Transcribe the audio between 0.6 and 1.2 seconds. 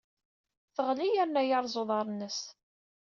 Teɣli